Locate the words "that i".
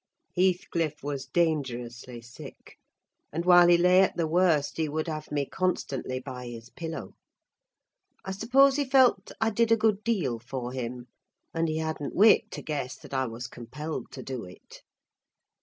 12.97-13.27